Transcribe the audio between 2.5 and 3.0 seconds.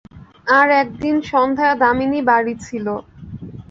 ছিল।